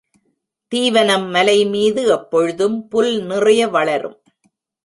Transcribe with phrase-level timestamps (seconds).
[0.71, 4.17] தீவனம் மலைமீது எப்பொழுதும் புல் நிறைய வளரும்.